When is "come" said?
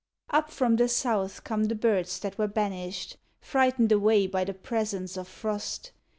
1.43-1.65